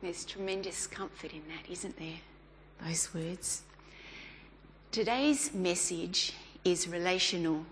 [0.00, 2.20] There's tremendous comfort in that, isn't there?
[2.84, 3.62] Those words.
[4.92, 7.64] Today's message is relational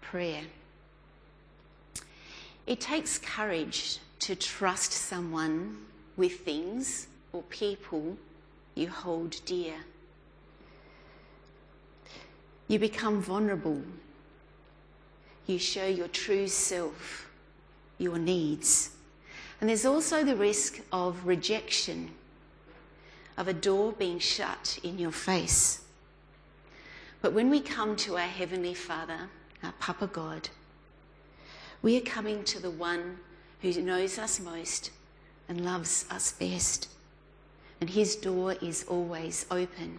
[0.00, 0.42] prayer.
[2.66, 5.76] It takes courage to trust someone
[6.16, 8.16] with things or people
[8.74, 9.74] you hold dear.
[12.66, 13.82] You become vulnerable.
[15.46, 17.30] You show your true self,
[17.98, 18.93] your needs.
[19.64, 22.10] And there's also the risk of rejection,
[23.38, 25.80] of a door being shut in your face.
[27.22, 29.30] But when we come to our Heavenly Father,
[29.62, 30.50] our Papa God,
[31.80, 33.16] we are coming to the one
[33.62, 34.90] who knows us most
[35.48, 36.90] and loves us best.
[37.80, 39.98] And his door is always open.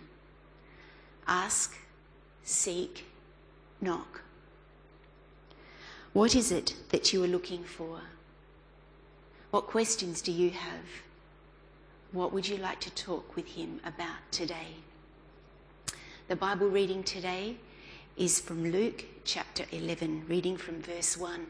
[1.28, 1.76] Ask,
[2.44, 3.08] seek,
[3.82, 4.22] knock.
[6.14, 8.02] What is it that you are looking for?
[9.56, 10.86] What questions do you have?
[12.12, 14.76] What would you like to talk with him about today?
[16.28, 17.56] The Bible reading today
[18.18, 21.48] is from Luke chapter 11, reading from verse 1.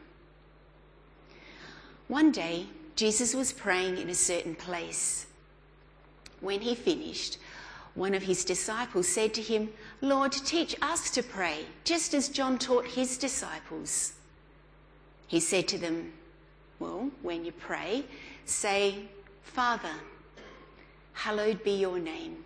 [2.08, 5.26] One day, Jesus was praying in a certain place.
[6.42, 7.40] When he finished,
[7.96, 9.70] one of his disciples said to him,
[10.02, 14.14] Lord, teach us to pray, just as John taught his disciples.
[15.26, 16.14] He said to them,
[16.80, 18.06] well, when you pray,
[18.46, 19.06] say,
[19.44, 19.94] Father,
[21.14, 22.44] hallowed be your name,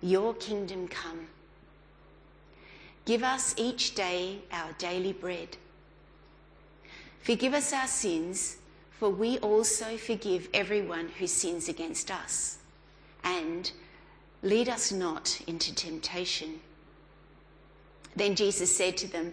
[0.00, 1.26] your kingdom come.
[3.04, 5.56] Give us each day our daily bread.
[7.22, 8.56] Forgive us our sins,
[8.98, 12.58] for we also forgive everyone who sins against us.
[13.24, 13.70] And
[14.42, 16.60] lead us not into temptation.
[18.16, 19.32] Then Jesus said to them,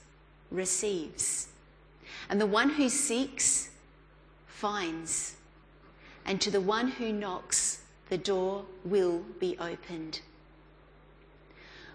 [0.51, 1.47] receives.
[2.29, 3.69] And the one who seeks
[4.47, 5.35] finds.
[6.25, 10.21] And to the one who knocks, the door will be opened.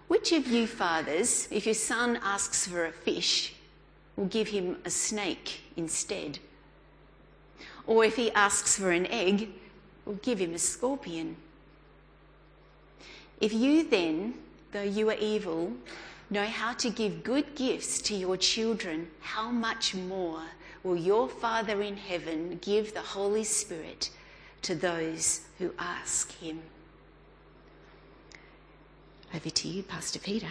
[0.08, 3.54] Which of you fathers, if your son asks for a fish,
[4.16, 6.38] will give him a snake instead?
[7.86, 9.50] Or if he asks for an egg,
[10.04, 11.36] will give him a scorpion?
[13.40, 14.34] If you then,
[14.72, 15.72] though you are evil,
[16.30, 20.42] know how to give good gifts to your children, how much more
[20.82, 24.10] will your Father in heaven give the Holy Spirit
[24.62, 26.60] to those who ask him?
[29.34, 30.48] Over to you, Pastor Peter.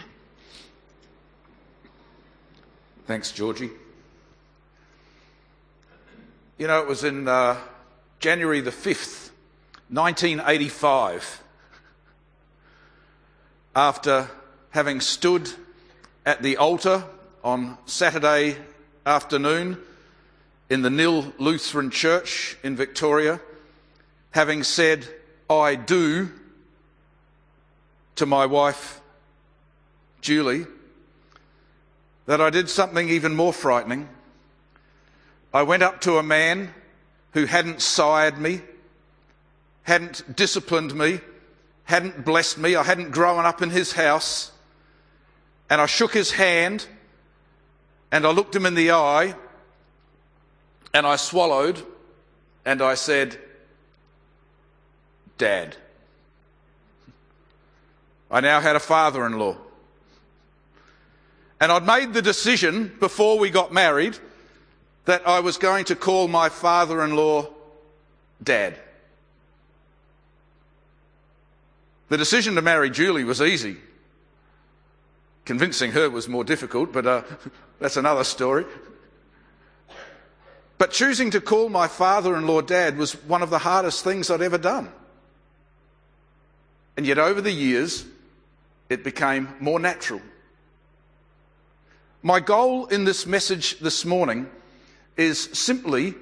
[3.06, 3.70] Thanks, Georgie.
[6.58, 7.58] You know, it was in uh,
[8.18, 9.30] January the 5th,
[9.90, 11.42] 1985,
[13.74, 14.28] after
[14.70, 15.50] having stood
[16.26, 17.04] at the altar
[17.44, 18.56] on Saturday
[19.06, 19.78] afternoon
[20.68, 23.40] in the Nhill Lutheran Church in Victoria,
[24.32, 25.06] having said,
[25.48, 26.28] I do
[28.16, 29.00] to my wife,
[30.20, 30.66] Julie,
[32.26, 34.08] that I did something even more frightening.
[35.54, 36.74] I went up to a man
[37.34, 38.62] who hadn't sired me,
[39.84, 41.20] hadn't disciplined me,
[41.84, 44.50] hadn't blessed me, I hadn't grown up in his house
[45.68, 46.86] and I shook his hand
[48.12, 49.34] and I looked him in the eye
[50.94, 51.82] and I swallowed
[52.64, 53.38] and I said,
[55.38, 55.76] Dad.
[58.30, 59.56] I now had a father in law.
[61.60, 64.18] And I'd made the decision before we got married
[65.04, 67.48] that I was going to call my father in law
[68.42, 68.76] Dad.
[72.08, 73.76] The decision to marry Julie was easy.
[75.46, 77.22] Convincing her was more difficult, but uh,
[77.78, 78.66] that's another story.
[80.76, 84.28] But choosing to call my father in law dad was one of the hardest things
[84.28, 84.90] I'd ever done.
[86.96, 88.04] And yet, over the years,
[88.90, 90.20] it became more natural.
[92.22, 94.50] My goal in this message this morning
[95.16, 96.14] is simply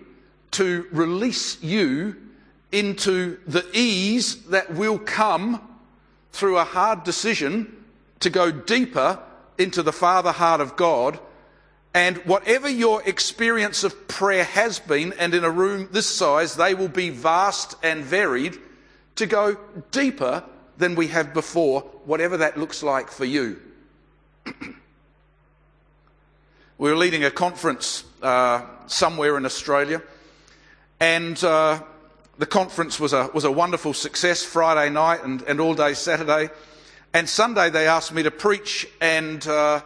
[0.50, 2.16] to release you
[2.70, 5.66] into the ease that will come
[6.32, 7.83] through a hard decision
[8.24, 9.20] to go deeper
[9.58, 11.18] into the Father heart of God.
[11.92, 16.72] And whatever your experience of prayer has been, and in a room this size, they
[16.72, 18.58] will be vast and varied,
[19.16, 19.58] to go
[19.90, 20.42] deeper
[20.78, 23.60] than we have before, whatever that looks like for you.
[26.78, 30.02] we were leading a conference uh, somewhere in Australia,
[30.98, 31.78] and uh,
[32.38, 36.48] the conference was a, was a wonderful success Friday night and, and all day Saturday.
[37.14, 39.82] And Sunday they asked me to preach, and uh,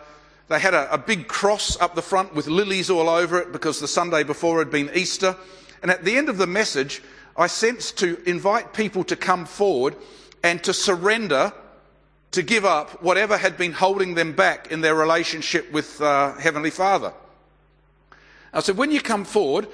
[0.49, 3.81] they had a, a big cross up the front with lilies all over it because
[3.81, 5.37] the Sunday before had been Easter.
[5.83, 7.03] And at the end of the message,
[7.37, 9.95] I sensed to invite people to come forward
[10.43, 11.53] and to surrender,
[12.31, 16.71] to give up whatever had been holding them back in their relationship with uh, Heavenly
[16.71, 17.13] Father.
[18.55, 19.69] I said, when you come forward,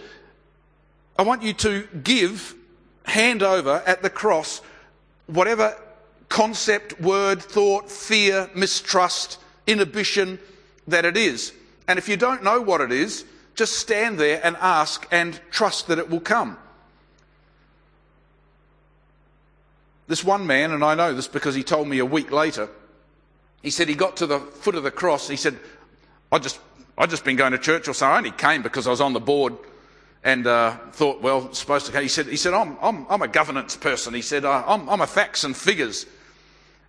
[1.17, 2.57] I want you to give,
[3.05, 4.61] hand over at the cross,
[5.29, 5.77] whatever
[6.35, 9.39] concept, word, thought, fear, mistrust,
[9.69, 10.37] inhibition
[10.89, 11.53] that it is.
[11.87, 15.87] And if you don't know what it is, just stand there and ask and trust
[15.87, 16.59] that it will come.
[20.09, 22.69] This one man, and I know this because he told me a week later,
[23.63, 25.29] he said he got to the foot of the cross.
[25.29, 25.57] He said,
[26.33, 26.59] I just,
[26.99, 28.09] I just been going to church or so.
[28.09, 29.57] I only came because I was on the board
[30.25, 31.93] and uh, thought, well, supposed to.
[31.93, 32.03] come.
[32.03, 34.15] He said, he said, I'm, I'm, I'm a governance person.
[34.15, 36.07] He said, I'm, I'm a facts and figures.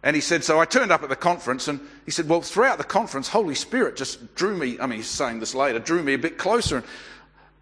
[0.05, 2.77] And he said, so I turned up at the conference and he said, well, throughout
[2.77, 6.13] the conference, Holy Spirit just drew me, I mean, he's saying this later, drew me
[6.13, 6.77] a bit closer.
[6.77, 6.85] And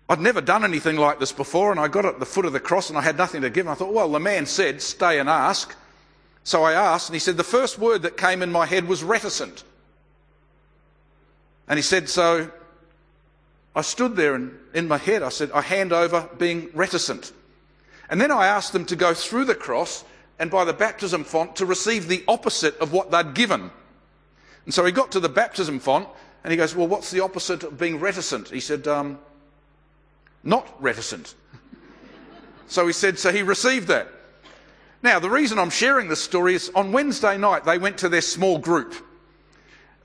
[0.09, 2.59] I'd never done anything like this before and I got at the foot of the
[2.59, 3.65] cross and I had nothing to give.
[3.65, 5.73] And I thought, well, the man said, stay and ask.
[6.43, 9.05] So I asked and he said, the first word that came in my head was
[9.05, 9.63] reticent.
[11.69, 12.51] And he said, so
[13.73, 17.31] I stood there and in my head I said, I hand over being reticent.
[18.09, 20.03] And then I asked them to go through the cross
[20.39, 23.71] and by the baptism font to receive the opposite of what they'd given.
[24.65, 26.07] And so he got to the baptism font
[26.43, 28.49] and he goes, Well, what's the opposite of being reticent?
[28.49, 29.19] He said, um,
[30.43, 31.35] Not reticent.
[32.67, 34.07] so he said, So he received that.
[35.01, 38.21] Now, the reason I'm sharing this story is on Wednesday night they went to their
[38.21, 38.95] small group.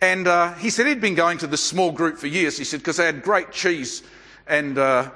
[0.01, 2.57] And uh, he said he'd been going to this small group for years.
[2.57, 4.03] He said, because they had great cheese
[4.47, 5.11] and uh,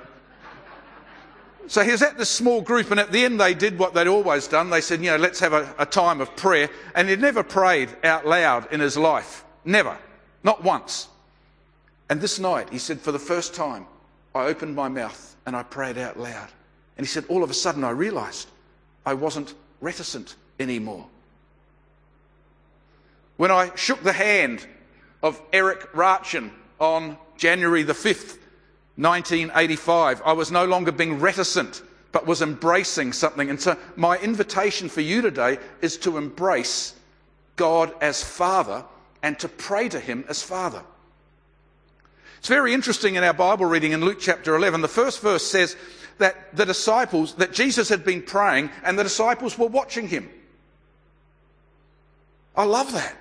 [1.68, 4.06] so he was at this small group, and at the end, they did what they'd
[4.06, 4.70] always done.
[4.70, 6.68] They said, You know, let's have a, a time of prayer.
[6.94, 9.44] And he'd never prayed out loud in his life.
[9.64, 9.96] Never.
[10.42, 11.08] Not once.
[12.08, 13.86] And this night, he said, For the first time,
[14.34, 16.48] I opened my mouth and I prayed out loud.
[16.96, 18.48] And he said, All of a sudden, I realized
[19.06, 21.06] I wasn't reticent anymore.
[23.36, 24.66] When I shook the hand
[25.22, 28.38] of Eric Ratchin on January the 5th,
[28.96, 33.48] 1985, I was no longer being reticent, but was embracing something.
[33.48, 36.94] And so, my invitation for you today is to embrace
[37.56, 38.84] God as Father
[39.22, 40.82] and to pray to Him as Father.
[42.38, 44.80] It's very interesting in our Bible reading in Luke chapter 11.
[44.80, 45.76] The first verse says
[46.18, 50.28] that the disciples, that Jesus had been praying and the disciples were watching Him.
[52.56, 53.16] I love that.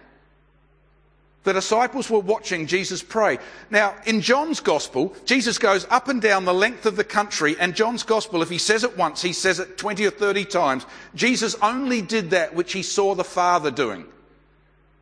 [1.44, 3.40] The disciples were watching Jesus pray.
[3.72, 7.76] Now, in John's gospel, Jesus goes up and down the length of the country, and
[7.76, 10.86] John's gospel, if he says it once, he says it 20 or 30 times.
[11.16, 14.06] Jesus only did that which he saw the Father doing.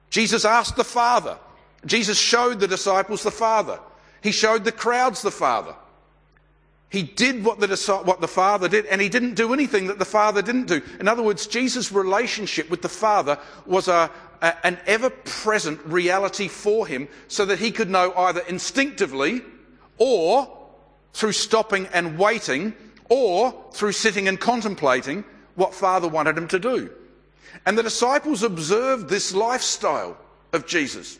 [0.10, 1.38] Jesus asked the Father.
[1.86, 3.79] Jesus showed the disciples the Father.
[4.22, 5.75] He showed the crowds the Father.
[6.89, 10.05] He did what the, what the Father did, and he didn't do anything that the
[10.05, 10.81] Father didn't do.
[11.00, 14.10] In other words, Jesus' relationship with the Father was a,
[14.41, 19.41] an ever present reality for him so that he could know either instinctively
[19.98, 20.58] or
[21.13, 22.74] through stopping and waiting
[23.10, 25.24] or through sitting and contemplating
[25.55, 26.89] what Father wanted him to do.
[27.65, 30.17] And the disciples observed this lifestyle
[30.53, 31.19] of Jesus.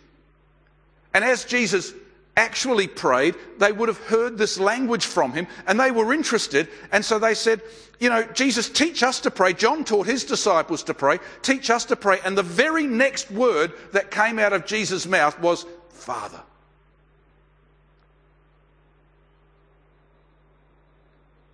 [1.14, 1.94] And as Jesus
[2.40, 6.70] actually prayed, they would have heard this language from him and they were interested.
[6.92, 7.62] And so they said,
[8.00, 9.52] You know, Jesus, teach us to pray.
[9.54, 11.20] John taught his disciples to pray.
[11.42, 12.20] Teach us to pray.
[12.24, 16.42] And the very next word that came out of Jesus' mouth was, Father.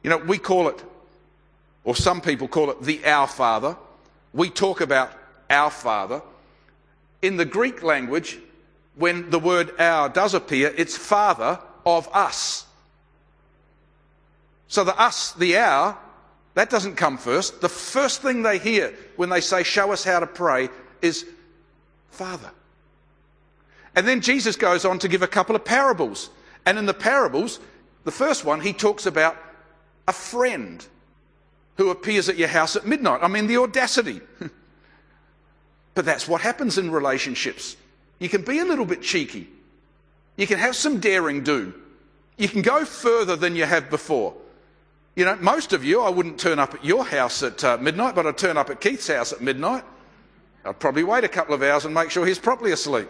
[0.04, 0.84] You know, we call it,
[1.84, 3.76] or some people call it the Our Father.
[4.34, 5.12] We talk about
[5.50, 6.22] our Father.
[7.24, 8.38] In the Greek language,
[8.96, 12.66] when the word our does appear, it's father of us.
[14.68, 15.98] So the us, the our,
[16.56, 17.62] That doesn't come first.
[17.62, 20.70] The first thing they hear when they say, Show us how to pray,
[21.02, 21.26] is
[22.10, 22.50] Father.
[23.96, 26.30] And then Jesus goes on to give a couple of parables.
[26.66, 27.60] And in the parables,
[28.06, 29.38] the first one, he talks about
[30.08, 30.86] a friend
[31.78, 33.20] who appears at your house at midnight.
[33.22, 34.22] I mean, the audacity.
[35.94, 37.76] but that's what happens in relationships.
[38.20, 39.48] You can be a little bit cheeky,
[40.38, 41.74] you can have some daring do,
[42.38, 44.34] you can go further than you have before.
[45.16, 48.16] You know, most of you, I wouldn't turn up at your house at uh, midnight,
[48.16, 49.86] but I'd turn up at Keith's house at midnight.
[50.66, 53.08] I'd probably wait a couple of hours and make sure he's properly asleep.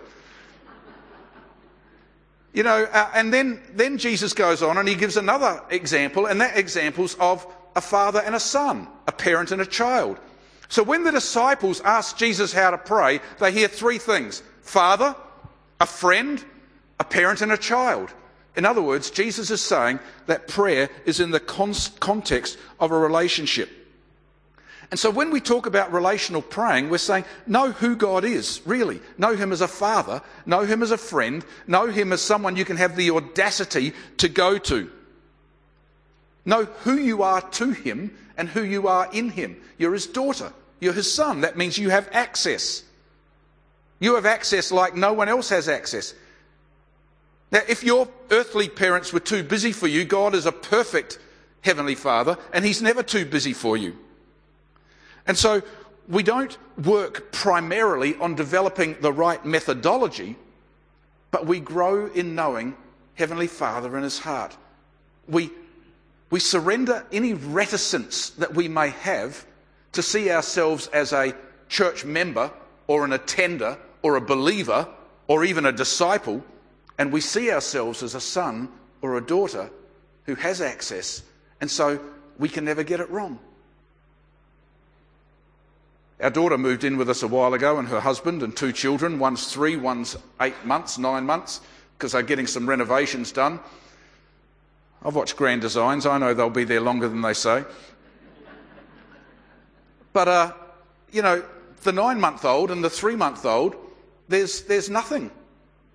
[2.54, 6.40] You know, uh, and then, then Jesus goes on and he gives another example, and
[6.42, 7.46] that example's of
[7.76, 10.20] a father and a son, a parent and a child.
[10.70, 15.16] So when the disciples ask Jesus how to pray, they hear three things father,
[15.80, 16.44] a friend,
[17.00, 18.14] a parent, and a child.
[18.58, 23.70] In other words, Jesus is saying that prayer is in the context of a relationship.
[24.92, 29.02] And so when we talk about relational praying, we're saying know who God is, really.
[29.18, 32.66] Know Him as a father, know Him as a friend, know Him as someone you
[32.66, 34.90] can have the audacity to go to.
[36.46, 39.58] Know who you are to Him and who you are in Him.
[39.78, 41.42] You're His daughter, you're His son.
[41.42, 42.84] That means you have access.
[44.06, 46.14] You have access like no one else has access.
[47.52, 51.18] Now, if your earthly parents were too busy for you, God is a perfect
[51.62, 53.98] Heavenly Father, and He's never too busy for you.
[55.26, 55.64] And so
[56.08, 60.36] we don't work primarily on developing the right methodology,
[61.32, 62.78] but we grow in knowing
[63.16, 64.56] Heavenly Father in His heart.
[65.28, 65.50] We,
[66.30, 69.48] we surrender any reticence that we may have
[69.94, 71.34] to see ourselves as a
[71.70, 72.52] church member
[72.86, 74.88] or an attender or a believer
[75.28, 76.44] or even a disciple,
[77.00, 78.70] and we see ourselves as a son
[79.02, 79.68] or a daughter
[80.26, 81.24] who has access,
[81.60, 82.00] and so
[82.38, 83.40] we can never get it wrong.
[86.22, 89.18] Our daughter moved in with us a while ago, and her husband and two children.
[89.18, 91.60] One's three, one's eight months, nine months,
[91.98, 93.60] because they're getting some renovations done.
[95.04, 96.06] I've watched Grand Designs.
[96.06, 97.64] I know they'll be there longer than they say.
[100.14, 100.54] But, uh,
[101.12, 101.44] you know,
[101.82, 103.76] the nine month old and the three month old,
[104.28, 105.32] there's, there's nothing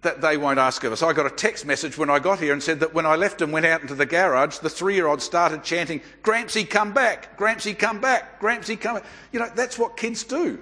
[0.03, 1.03] that they won't ask of us.
[1.03, 3.43] I got a text message when I got here and said that when I left
[3.43, 7.37] and went out into the garage, the three year old started chanting, Grampsy, come back!
[7.37, 8.41] Grampsy, come back!
[8.41, 9.05] Grampsy, come back!
[9.33, 10.59] You know, that's what kids do.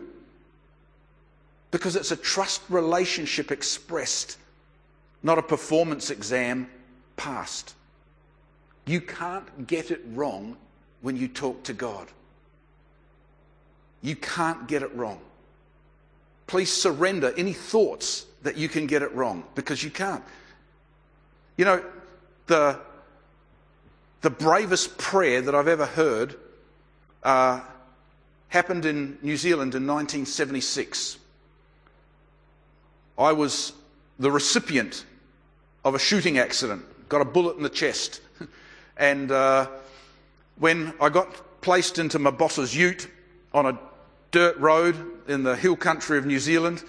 [1.70, 4.38] Because it's a trust relationship expressed,
[5.22, 6.68] not a performance exam
[7.16, 7.75] passed.
[8.87, 10.56] You can't get it wrong
[11.02, 12.08] when you talk to God.
[14.02, 15.20] You can't get it wrong.
[16.49, 20.25] Please surrender any thoughts that you can get it wrong because you can't.
[21.57, 21.85] You know,
[22.47, 22.81] the,
[24.23, 26.35] the bravest prayer that I've ever heard
[27.23, 27.61] uh,
[28.49, 31.19] happened in New Zealand in 1976.
[33.19, 33.75] I was
[34.19, 35.05] the recipient
[35.85, 38.23] of a shooting accident, got a bullet in the chest.
[38.97, 39.67] and uh,
[40.59, 43.09] when I got placed into my boss's ute
[43.52, 43.78] on a
[44.31, 46.82] dirt road in the hill country of New Zealand,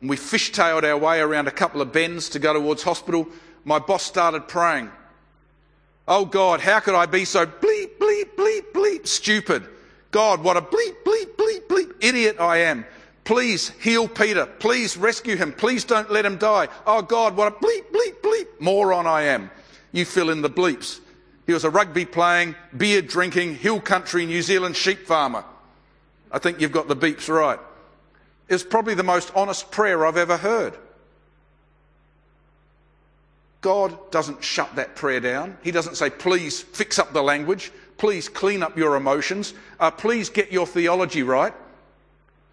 [0.00, 3.28] and we fishtailed our way around a couple of bends to go towards hospital.
[3.64, 4.90] My boss started praying.
[6.08, 9.66] Oh God, how could I be so bleep, bleep, bleep, bleep stupid?
[10.10, 12.84] God, what a bleep, bleep, bleep, bleep idiot I am.
[13.24, 14.46] Please heal Peter.
[14.46, 15.52] Please rescue him.
[15.52, 16.68] Please don't let him die.
[16.86, 19.50] Oh God, what a bleep, bleep, bleep moron I am.
[19.92, 21.00] You fill in the bleeps.
[21.46, 25.44] He was a rugby playing, beer drinking, hill country New Zealand sheep farmer.
[26.32, 27.60] I think you've got the beeps right
[28.48, 30.76] is probably the most honest prayer I've ever heard.
[33.62, 35.56] God doesn't shut that prayer down.
[35.62, 40.28] He doesn't say, please fix up the language, please clean up your emotions, uh, please
[40.28, 41.54] get your theology right.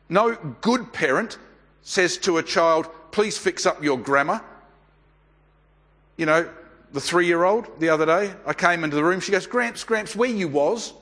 [0.08, 1.38] No good parent
[1.82, 4.42] says to a child, please fix up your grammar.
[6.16, 6.50] You know,
[6.94, 9.84] the three year old the other day, I came into the room, she goes, Gramps,
[9.84, 10.94] Gramps, where you was?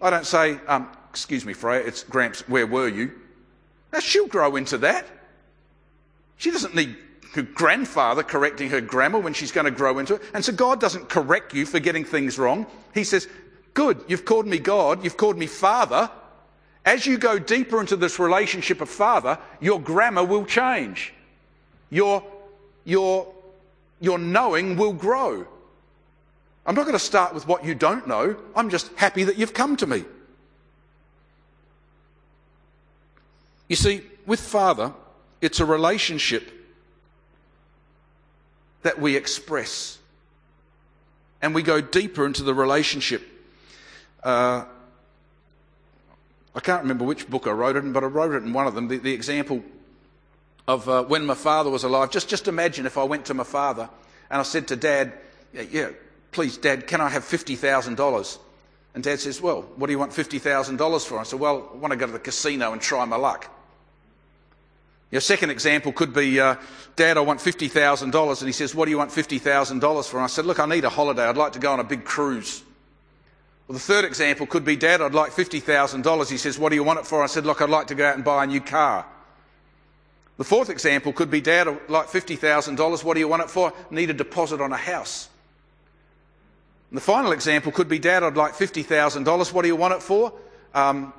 [0.00, 3.12] I don't say, um, excuse me, Freya, it's Gramps, where were you?
[3.92, 5.06] Now she'll grow into that.
[6.36, 6.96] She doesn't need
[7.34, 10.22] her grandfather correcting her grammar when she's going to grow into it.
[10.32, 12.66] And so God doesn't correct you for getting things wrong.
[12.94, 13.28] He says,
[13.74, 16.10] Good, you've called me God, you've called me Father.
[16.84, 21.12] As you go deeper into this relationship of Father, your grammar will change.
[21.90, 22.24] Your,
[22.84, 23.32] your,
[24.00, 25.46] your knowing will grow.
[26.64, 28.36] I'm not going to start with what you don't know.
[28.54, 30.04] I'm just happy that you've come to me.
[33.68, 34.92] You see, with Father,
[35.40, 36.50] it's a relationship
[38.82, 39.98] that we express.
[41.40, 43.22] And we go deeper into the relationship.
[44.22, 44.64] Uh,
[46.54, 48.66] I can't remember which book I wrote it in, but I wrote it in one
[48.66, 48.88] of them.
[48.88, 49.62] The, the example
[50.66, 52.10] of uh, when my father was alive.
[52.10, 53.88] Just, just imagine if I went to my father
[54.30, 55.12] and I said to Dad,
[55.52, 55.88] yeah, yeah
[56.32, 58.38] please, Dad, can I have $50,000?
[58.94, 61.18] And Dad says, Well, what do you want $50,000 for?
[61.18, 63.50] I said, Well, I want to go to the casino and try my luck.
[65.10, 66.56] Your second example could be, uh,
[66.96, 68.38] Dad, I want $50,000.
[68.40, 70.16] And he says, What do you want $50,000 for?
[70.18, 71.24] And I said, Look, I need a holiday.
[71.24, 72.62] I'd like to go on a big cruise.
[73.66, 76.30] Well, the third example could be, Dad, I'd like $50,000.
[76.30, 77.22] He says, What do you want it for?
[77.22, 79.06] I said, Look, I'd like to go out and buy a new car.
[80.36, 83.04] The fourth example could be, Dad, I'd like $50,000.
[83.04, 83.72] What do you want it for?
[83.90, 85.28] Need a deposit on a house.
[86.90, 89.52] And the final example could be, Dad, I'd like $50,000.
[89.52, 90.32] What do you want it for?
[90.74, 91.12] Um,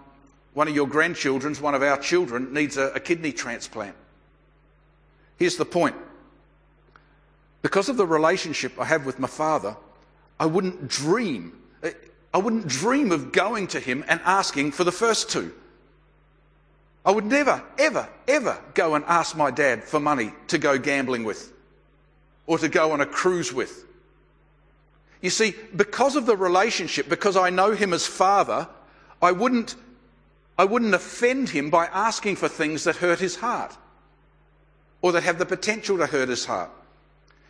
[0.60, 3.96] one of your grandchildren's, one of our children, needs a, a kidney transplant.
[5.38, 5.96] Here's the point.
[7.62, 9.78] Because of the relationship I have with my father,
[10.38, 11.92] I wouldn't dream, eh,
[12.34, 15.54] I wouldn't dream of going to him and asking for the first two.
[17.06, 21.24] I would never, ever, ever go and ask my dad for money to go gambling
[21.24, 21.54] with
[22.48, 23.86] or to go on a cruise with.
[25.22, 28.68] You see, because of the relationship, because I know him as father,
[29.22, 29.78] I wouldn't
[30.60, 33.78] I wouldn't offend him by asking for things that hurt his heart
[35.01, 36.70] or that have the potential to hurt his heart.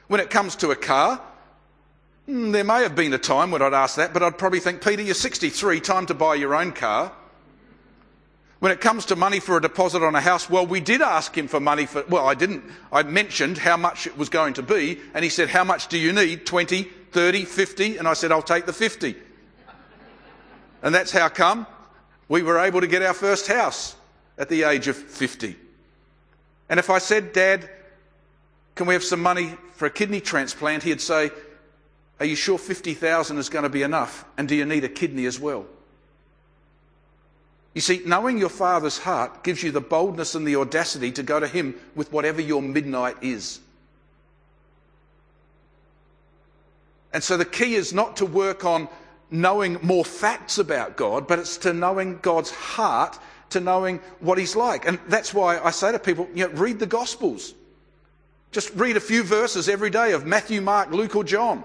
[0.07, 1.19] When it comes to a car,
[2.27, 4.83] hmm, there may have been a time when I'd ask that, but I'd probably think,
[4.83, 7.11] Peter, you're 63, time to buy your own car.
[8.59, 11.35] When it comes to money for a deposit on a house, well, we did ask
[11.35, 12.63] him for money for, well, I didn't.
[12.91, 15.97] I mentioned how much it was going to be, and he said, How much do
[15.97, 16.45] you need?
[16.45, 17.97] 20, 30, 50?
[17.97, 19.15] And I said, I'll take the 50.
[20.83, 21.65] And that's how come
[22.29, 23.95] we were able to get our first house
[24.37, 25.55] at the age of 50.
[26.69, 27.69] And if I said, Dad,
[28.75, 30.83] can we have some money for a kidney transplant?
[30.83, 31.31] He'd say,
[32.19, 34.23] Are you sure 50,000 is going to be enough?
[34.37, 35.65] And do you need a kidney as well?
[37.73, 41.39] You see, knowing your father's heart gives you the boldness and the audacity to go
[41.39, 43.59] to him with whatever your midnight is.
[47.11, 48.87] And so the key is not to work on
[49.31, 53.19] knowing more facts about God, but it's to knowing God's heart,
[53.51, 54.87] to knowing what He's like.
[54.87, 57.53] And that's why I say to people, you know, read the Gospels.
[58.51, 61.63] Just read a few verses every day of Matthew, Mark, Luke, or John.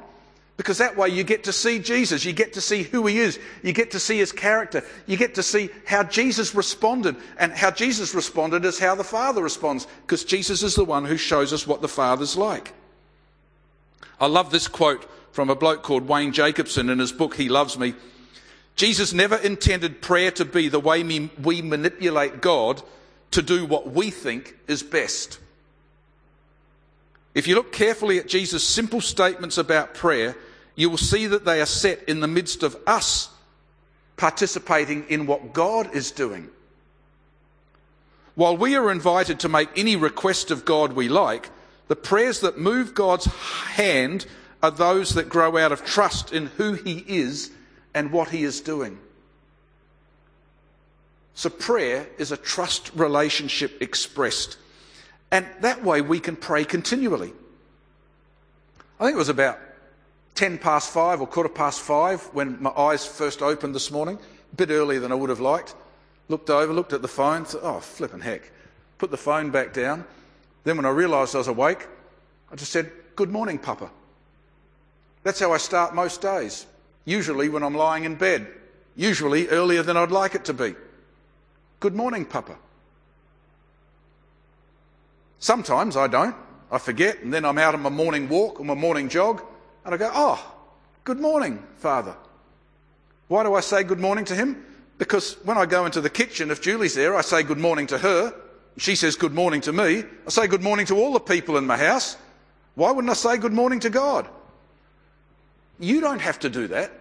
[0.56, 3.40] Because that way you get to see Jesus, you get to see who he is,
[3.64, 7.16] you get to see his character, you get to see how Jesus responded.
[7.38, 11.16] And how Jesus responded is how the Father responds, because Jesus is the one who
[11.16, 12.72] shows us what the Father's like.
[14.20, 17.76] I love this quote from a bloke called Wayne Jacobsen in his book, He Loves
[17.76, 17.92] Me.
[18.76, 21.02] Jesus never intended prayer to be the way
[21.42, 22.80] we manipulate God
[23.32, 25.40] to do what we think is best.
[27.34, 30.36] If you look carefully at Jesus' simple statements about prayer,
[30.76, 33.28] you will see that they are set in the midst of us
[34.16, 36.48] participating in what God is doing.
[38.36, 41.50] While we are invited to make any request of God we like,
[41.88, 44.26] the prayers that move God's hand
[44.64, 47.50] are those that grow out of trust in who He is
[47.92, 48.98] and what He is doing.
[51.34, 54.56] So, prayer is a trust relationship expressed.
[55.30, 57.34] And that way we can pray continually.
[58.98, 59.58] I think it was about
[60.36, 64.18] 10 past five or quarter past five when my eyes first opened this morning,
[64.52, 65.74] a bit earlier than I would have liked.
[66.28, 68.50] Looked over, looked at the phone, thought, oh, flipping heck.
[68.96, 70.06] Put the phone back down.
[70.62, 71.86] Then when I realised I was awake,
[72.50, 73.90] I just said, Good morning, Papa.
[75.24, 76.66] That's how I start most days.
[77.04, 78.46] Usually when I'm lying in bed.
[78.94, 80.74] Usually earlier than I'd like it to be.
[81.80, 82.56] Good morning, Papa.
[85.40, 86.36] Sometimes I don't.
[86.70, 89.42] I forget, and then I'm out on my morning walk or my morning jog,
[89.84, 90.54] and I go, Oh,
[91.04, 92.16] good morning, Father.
[93.28, 94.64] Why do I say good morning to him?
[94.98, 97.98] Because when I go into the kitchen, if Julie's there, I say good morning to
[97.98, 98.34] her.
[98.76, 100.04] She says good morning to me.
[100.26, 102.16] I say good morning to all the people in my house.
[102.74, 104.28] Why wouldn't I say good morning to God?
[105.78, 106.92] You don't have to do that.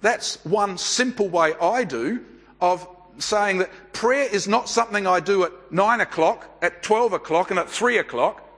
[0.00, 2.24] That's one simple way I do
[2.60, 2.86] of
[3.18, 7.58] saying that prayer is not something I do at nine o'clock, at 12 o'clock, and
[7.58, 8.48] at three o'clock.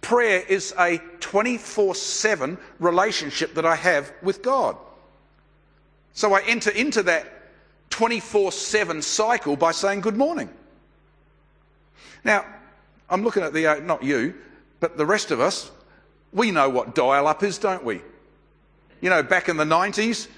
[0.00, 4.76] Prayer is a 24 7 relationship that I have with God.
[6.12, 7.26] So I enter into that
[7.90, 10.48] 24 7 cycle by saying good morning.
[12.22, 12.46] Now,
[13.10, 14.34] I'm looking at the, uh, not you,
[14.80, 15.70] but the rest of us,
[16.32, 18.02] we know what dial up is, don't we?
[19.04, 20.28] You know, back in the 90s,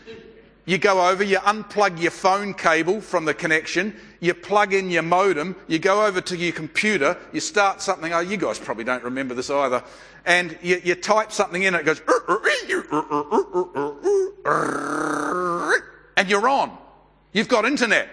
[0.65, 5.05] you go over, you unplug your phone cable from the connection, you plug in your
[5.05, 8.13] modem, you go over to your computer, you start something.
[8.13, 9.85] Oh, you guys probably don't remember this either.
[10.25, 12.01] And you, you type something in, and it goes.
[16.17, 16.77] and you're on.
[17.33, 18.09] You've got internet.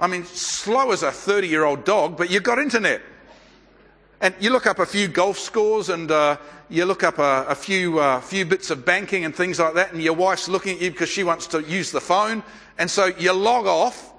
[0.00, 3.02] I mean, slow as a 30 year old dog, but you've got internet.
[4.22, 6.36] And you look up a few golf scores and uh,
[6.70, 9.92] you look up a, a few, uh, few bits of banking and things like that,
[9.92, 12.44] and your wife's looking at you because she wants to use the phone.
[12.78, 14.12] And so you log off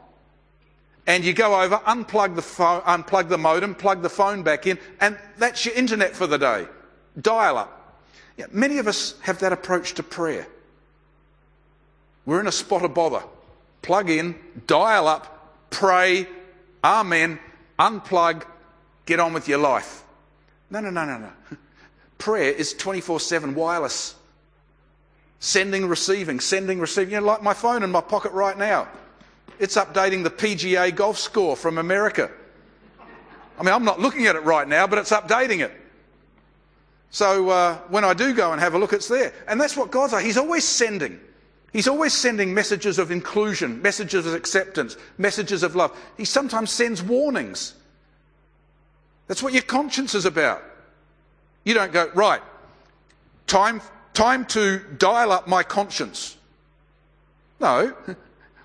[1.07, 5.17] and you go over, unplug the, unplug the modem, plug the phone back in, and
[5.37, 6.67] that's your internet for the day.
[7.19, 8.03] Dial up.
[8.35, 10.45] Yeah, many of us have that approach to prayer.
[12.25, 13.23] We're in a spot of bother.
[13.81, 14.35] Plug in,
[14.67, 16.27] dial up, pray,
[16.83, 17.39] amen,
[17.79, 18.43] unplug,
[19.05, 20.03] get on with your life.
[20.69, 21.31] No, no, no, no, no.
[22.17, 24.15] Prayer is 24 7 wireless.
[25.39, 27.13] Sending, receiving, sending, receiving.
[27.13, 28.87] You know, like my phone in my pocket right now.
[29.59, 32.31] It's updating the PGA golf score from America.
[33.59, 35.71] I mean, I'm not looking at it right now, but it's updating it.
[37.11, 39.33] So uh, when I do go and have a look, it's there.
[39.47, 40.25] And that's what God's like.
[40.25, 41.19] He's always sending.
[41.71, 45.95] He's always sending messages of inclusion, messages of acceptance, messages of love.
[46.17, 47.75] He sometimes sends warnings.
[49.27, 50.63] That's what your conscience is about.
[51.63, 52.41] You don't go, right,
[53.47, 53.81] time,
[54.13, 56.37] time to dial up my conscience.
[57.59, 57.93] No.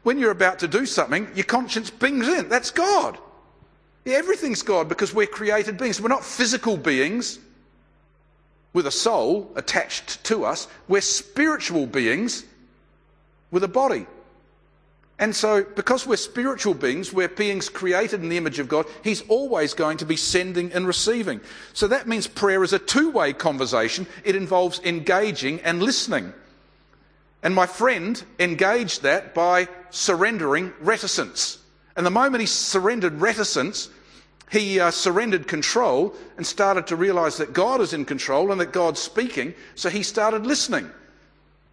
[0.04, 2.48] When you're about to do something, your conscience pings in.
[2.48, 3.18] That's God.
[4.06, 6.00] Yeah, everything's God because we're created beings.
[6.00, 7.38] We're not physical beings
[8.72, 10.66] with a soul attached to us.
[10.86, 12.44] We're spiritual beings
[13.50, 14.06] with a body.
[15.20, 19.22] And so, because we're spiritual beings, we're beings created in the image of God, He's
[19.22, 21.40] always going to be sending and receiving.
[21.72, 24.06] So that means prayer is a two way conversation.
[24.24, 26.32] It involves engaging and listening.
[27.42, 31.58] And my friend engaged that by surrendering reticence.
[31.96, 33.90] And the moment he surrendered reticence,
[34.50, 38.72] he uh, surrendered control and started to realize that God is in control and that
[38.72, 39.54] God's speaking.
[39.74, 40.90] So he started listening.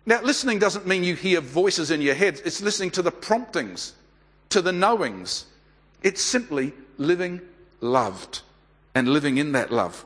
[0.06, 3.94] Now, listening doesn't mean you hear voices in your head, it's listening to the promptings,
[4.50, 5.46] to the knowings.
[6.04, 7.42] It's simply living
[7.82, 8.42] loved
[8.94, 10.06] and living in that love.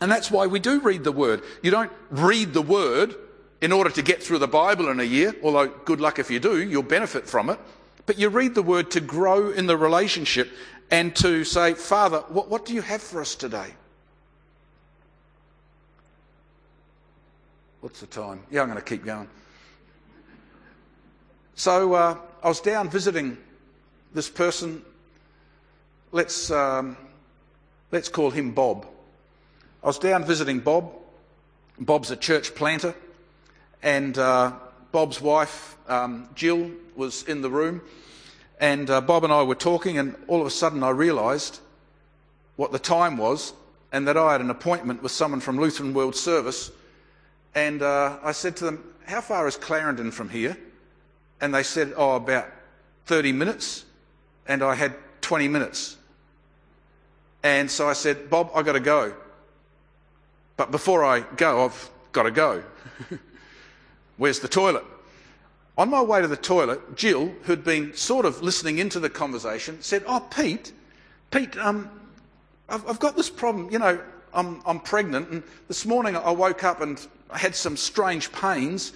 [0.00, 1.42] And that's why we do read the Word.
[1.62, 3.14] You don't read the Word
[3.60, 6.40] in order to get through the Bible in a year, although good luck if you
[6.40, 7.58] do, you'll benefit from it.
[8.06, 10.50] But you read the Word to grow in the relationship
[10.90, 13.74] and to say, Father, what, what do you have for us today?
[17.84, 18.42] What's the time?
[18.50, 19.28] Yeah, I'm going to keep going.
[21.54, 23.36] So uh, I was down visiting
[24.14, 24.82] this person.
[26.10, 26.96] Let's, um,
[27.92, 28.86] let's call him Bob.
[29.82, 30.94] I was down visiting Bob.
[31.78, 32.94] Bob's a church planter,
[33.82, 34.54] and uh,
[34.90, 37.82] Bob's wife, um, Jill, was in the room.
[38.58, 41.60] And uh, Bob and I were talking, and all of a sudden I realised
[42.56, 43.52] what the time was
[43.92, 46.70] and that I had an appointment with someone from Lutheran World Service
[47.54, 50.56] and uh, I said to them, How far is Clarendon from here?
[51.40, 52.46] And they said, Oh, about
[53.06, 53.84] 30 minutes.
[54.46, 55.96] And I had 20 minutes.
[57.42, 59.14] And so I said, Bob, I've got to go.
[60.56, 62.62] But before I go, I've got to go.
[64.16, 64.84] Where's the toilet?
[65.76, 69.82] On my way to the toilet, Jill, who'd been sort of listening into the conversation,
[69.82, 70.72] said, Oh, Pete,
[71.30, 71.90] Pete, um,
[72.68, 73.70] I've, I've got this problem.
[73.70, 74.00] You know,
[74.32, 78.92] I'm, I'm pregnant, and this morning I woke up and I had some strange pains,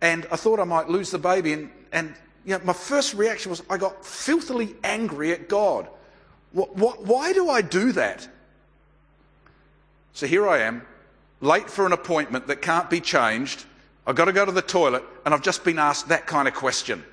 [0.00, 1.52] and I thought I might lose the baby.
[1.52, 2.14] And, and
[2.44, 5.88] you know, my first reaction was I got filthily angry at God.
[6.52, 8.28] What, what, why do I do that?
[10.12, 10.82] So here I am,
[11.40, 13.64] late for an appointment that can't be changed.
[14.06, 16.54] I've got to go to the toilet, and I've just been asked that kind of
[16.54, 17.04] question.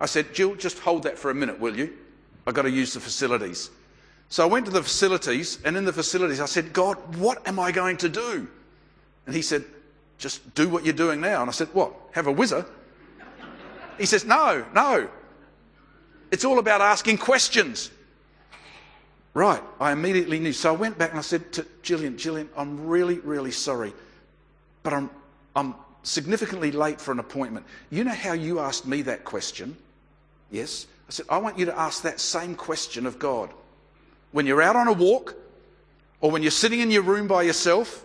[0.00, 1.92] I said, Jill, just hold that for a minute, will you?
[2.46, 3.70] I've got to use the facilities.
[4.28, 7.58] So I went to the facilities, and in the facilities, I said, God, what am
[7.58, 8.48] I going to do?
[9.26, 9.64] And he said,
[10.18, 11.40] Just do what you're doing now.
[11.40, 11.92] And I said, What?
[12.12, 12.66] Have a whizzer?
[13.98, 15.08] He says, No, no.
[16.30, 17.90] It's all about asking questions.
[19.34, 20.52] Right, I immediately knew.
[20.52, 23.92] So I went back and I said to Gillian, Gillian, I'm really, really sorry,
[24.84, 25.10] but I'm,
[25.56, 27.66] I'm significantly late for an appointment.
[27.90, 29.76] You know how you asked me that question?
[30.52, 30.86] Yes.
[31.08, 33.50] I said, I want you to ask that same question of God
[34.30, 35.34] when you're out on a walk
[36.20, 38.03] or when you're sitting in your room by yourself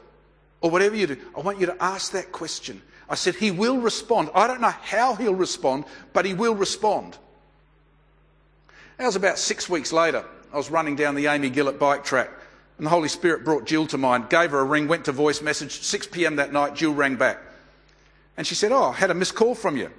[0.62, 2.82] or whatever you do, I want you to ask that question.
[3.10, 4.30] I said, He will respond.
[4.36, 7.18] I don't know how He'll respond, but He will respond.
[8.98, 10.26] That was about six weeks later.
[10.54, 12.30] I was running down the Amy Gillett bike track,
[12.78, 15.42] and the Holy Spirit brought Jill to mind, gave her a ring, went to voice
[15.42, 15.82] message.
[15.82, 16.36] 6 p.m.
[16.38, 17.40] that night, Jill rang back.
[18.36, 19.92] And she said, Oh, I had a missed call from you.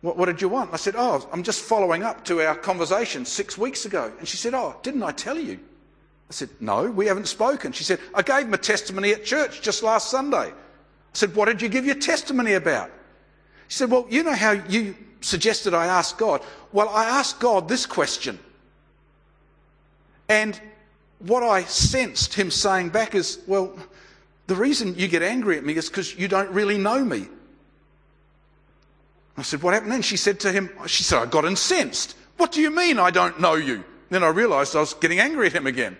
[0.00, 0.72] What, what, did you want?
[0.72, 4.12] I said, Oh, I'm just following up to our conversation six weeks ago.
[4.18, 5.58] And she said, Oh, didn't I tell you?
[6.30, 7.72] I said, No, we haven't spoken.
[7.72, 10.36] She said, I gave him a testimony at church just last Sunday.
[10.48, 10.54] I
[11.12, 12.90] said, What did you give your testimony about?
[13.68, 16.42] She said, Well, you know how you suggested I ask God?
[16.72, 18.38] Well, I asked God this question.
[20.28, 20.60] And
[21.20, 23.74] what I sensed him saying back is, Well,
[24.46, 27.28] the reason you get angry at me is because you don't really know me.
[29.38, 30.02] I said, What happened then?
[30.02, 32.16] She said to him, She said, I got incensed.
[32.36, 33.84] What do you mean I don't know you?
[34.10, 35.96] Then I realized I was getting angry at him again.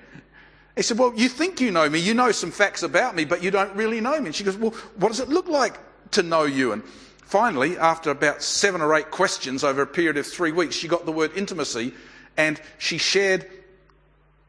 [0.79, 1.99] He said, Well, you think you know me.
[1.99, 4.27] You know some facts about me, but you don't really know me.
[4.27, 5.77] And she goes, Well, what does it look like
[6.13, 6.71] to know you?
[6.71, 10.87] And finally, after about seven or eight questions over a period of three weeks, she
[10.87, 11.95] got the word intimacy
[12.37, 13.51] and she shared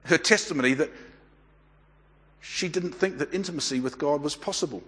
[0.04, 0.92] her testimony that
[2.42, 4.84] she didn't think that intimacy with God was possible.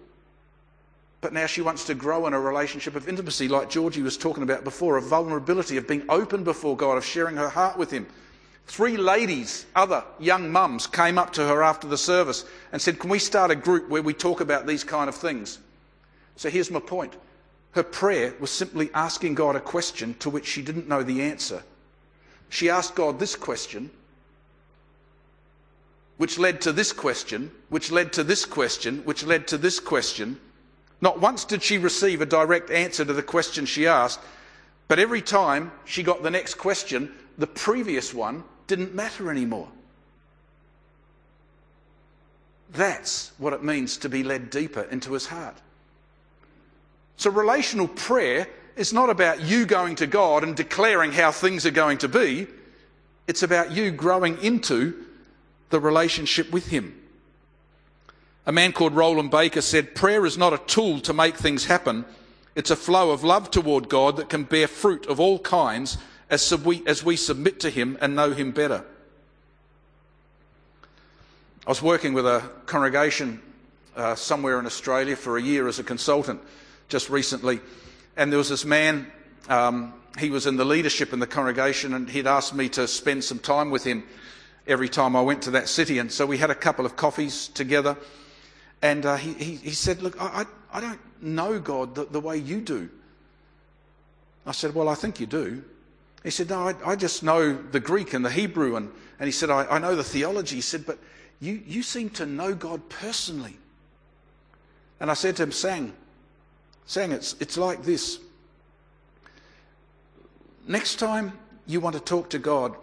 [1.21, 4.43] But now she wants to grow in a relationship of intimacy, like Georgie was talking
[4.43, 8.05] about before, of vulnerability, of being open before God, of sharing her heart with Him.
[8.71, 13.09] Three ladies, other young mums, came up to her after the service and said, Can
[13.09, 15.59] we start a group where we talk about these kind of things?
[16.37, 17.17] So here's my point.
[17.71, 21.63] Her prayer was simply asking God a question to which she didn't know the answer.
[22.47, 23.91] She asked God this question,
[26.15, 30.39] which led to this question, which led to this question, which led to this question.
[31.01, 34.21] Not once did she receive a direct answer to the question she asked,
[34.87, 39.67] but every time she got the next question, the previous one didn't matter anymore.
[42.71, 45.57] That's what it means to be led deeper into his heart.
[47.17, 51.71] So, relational prayer is not about you going to God and declaring how things are
[51.71, 52.47] going to be,
[53.27, 54.93] it's about you growing into
[55.69, 56.97] the relationship with Him.
[58.45, 62.05] A man called Rolland Baker said, Prayer is not a tool to make things happen,
[62.55, 65.97] it's a flow of love toward God that can bear fruit of all kinds
[66.31, 68.83] as we, as we submit to Him and know Him better.
[71.67, 73.39] I was working with a congregation
[73.95, 76.41] uh, somewhere in Australia for a year as a consultant
[76.89, 77.59] just recently,
[78.17, 79.11] and there was this man.
[79.47, 83.23] Um, he was in the leadership in the congregation, and he'd asked me to spend
[83.23, 84.03] some time with him
[84.67, 85.99] every time I went to that city.
[85.99, 87.97] And so we had a couple of coffees together.
[88.81, 92.37] And uh, he, he, he, said, Look, I, I, don't know God the, the, way
[92.37, 92.89] you do.
[94.45, 95.63] I said, Well, I think you do.
[96.23, 98.75] He said, No, I, I just know the Greek and the Hebrew.
[98.75, 100.55] And, and he said, I, I know the theology.
[100.55, 100.99] He said, But
[101.39, 103.57] you, you seem to know God personally.
[104.99, 105.93] And I said to him, Sang,
[106.85, 108.19] Sang, it's, it's like this.
[110.67, 111.33] Next time
[111.65, 112.75] you want to talk to God,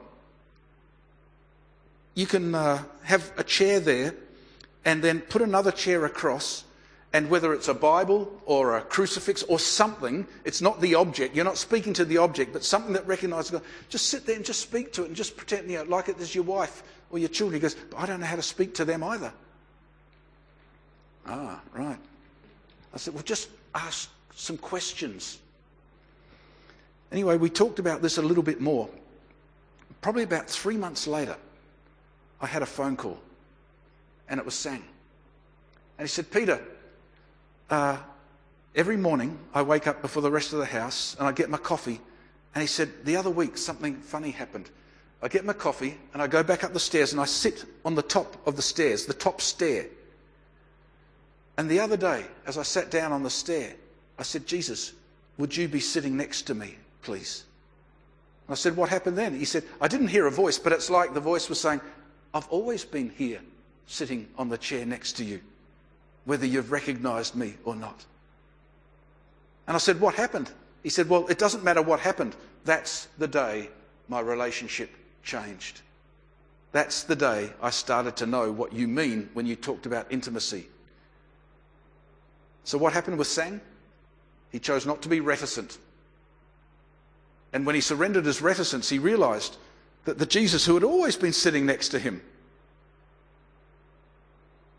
[2.14, 4.14] you can uh, have a chair there
[4.84, 6.64] and then put another chair across.
[7.18, 11.34] And whether it's a Bible or a crucifix or something, it's not the object.
[11.34, 13.62] You're not speaking to the object, but something that recognizes God.
[13.88, 16.20] Just sit there and just speak to it and just pretend, you know, like it
[16.20, 17.60] is your wife or your children.
[17.60, 19.32] He goes, I don't know how to speak to them either.
[21.26, 21.98] Ah, right.
[22.94, 25.40] I said, well, just ask some questions.
[27.10, 28.88] Anyway, we talked about this a little bit more.
[30.02, 31.36] Probably about three months later,
[32.40, 33.18] I had a phone call,
[34.28, 34.84] and it was Sang.
[35.98, 36.62] And he said, Peter,
[37.70, 37.98] uh,
[38.74, 41.58] every morning I wake up before the rest of the house and I get my
[41.58, 42.00] coffee.
[42.54, 44.70] And he said, the other week something funny happened.
[45.22, 47.94] I get my coffee and I go back up the stairs and I sit on
[47.94, 49.86] the top of the stairs, the top stair.
[51.56, 53.74] And the other day, as I sat down on the stair,
[54.18, 54.92] I said, Jesus,
[55.38, 57.44] would you be sitting next to me, please?
[58.48, 59.38] I said, What happened then?
[59.38, 61.80] He said, I didn't hear a voice, but it's like the voice was saying,
[62.32, 63.40] I've always been here
[63.86, 65.40] sitting on the chair next to you,
[66.28, 68.04] whether you've recognized me or not.
[69.66, 70.50] And I said, What happened?
[70.82, 72.36] He said, Well, it doesn't matter what happened.
[72.66, 73.70] That's the day
[74.08, 74.90] my relationship
[75.22, 75.80] changed.
[76.72, 80.66] That's the day I started to know what you mean when you talked about intimacy.
[82.64, 83.58] So, what happened with Sang?
[84.52, 85.78] He chose not to be reticent.
[87.54, 89.56] And when he surrendered his reticence, he realized
[90.04, 92.20] that the Jesus who had always been sitting next to him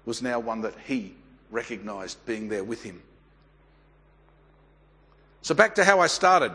[0.06, 1.16] was now one that he
[1.52, 3.02] recognized being there with him.
[5.42, 6.52] So, back to how I started.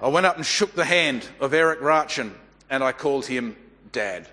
[0.00, 2.32] I went up and shook the hand of Eric Ratchin
[2.70, 3.56] and I called him
[3.92, 4.28] Dad.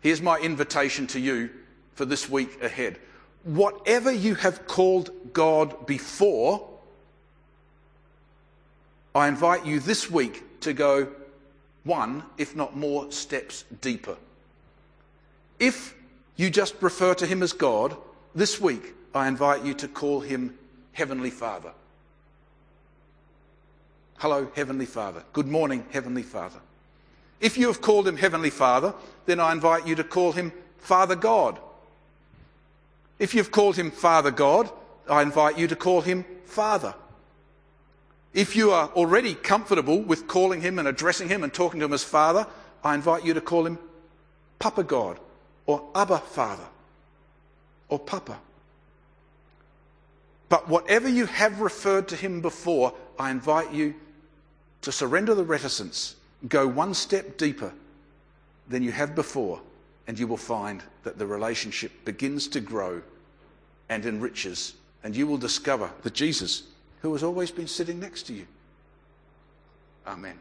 [0.00, 1.50] Here's my invitation to you
[1.94, 2.98] for this week ahead.
[3.44, 6.68] Whatever you have called God before,
[9.14, 11.08] I invite you this week to go
[11.84, 14.16] one, if not more, steps deeper.
[15.58, 15.94] If
[16.36, 17.96] you just refer to him as God,
[18.34, 20.58] this week I invite you to call him
[20.92, 21.70] Heavenly Father.
[24.18, 25.22] Hello, Heavenly Father.
[25.32, 26.58] Good morning, Heavenly Father.
[27.40, 28.94] If you have called him Heavenly Father,
[29.26, 31.58] then I invite you to call him Father God.
[33.18, 34.70] If you've called him Father God,
[35.08, 36.94] I invite you to call him Father.
[38.32, 41.92] If you are already comfortable with calling him and addressing him and talking to him
[41.92, 42.46] as Father,
[42.82, 43.78] I invite you to call him
[44.58, 45.18] Papa God
[45.66, 46.66] or Abba Father
[47.88, 48.38] or Papa.
[50.48, 53.94] But whatever you have referred to him before, I invite you
[54.82, 56.16] to surrender the reticence,
[56.48, 57.72] go one step deeper
[58.68, 59.60] than you have before,
[60.06, 63.02] and you will find that the relationship begins to grow
[63.88, 66.64] and enriches, and you will discover that Jesus,
[67.00, 68.46] who has always been sitting next to you.
[70.06, 70.38] Amen.